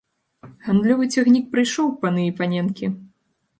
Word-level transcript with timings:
Гандлёвы 0.67 1.09
цягнік 1.17 1.45
прыйшоў, 1.53 1.93
паны 2.01 2.27
і 2.33 2.35
паненкі! 2.43 2.93